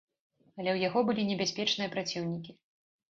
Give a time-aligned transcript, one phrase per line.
[0.59, 2.51] Але ў яго былі небяспечныя праціўнікі.